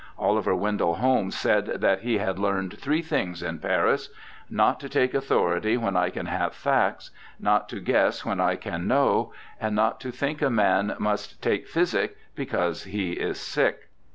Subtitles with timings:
[0.17, 5.13] Oliver Wendell Holmes said that he had learned three things in Paris:* Not to take
[5.13, 9.99] authority when I can have facts, not to guess when I can know, and not
[9.99, 13.89] to think a man must take physic because he is sick.'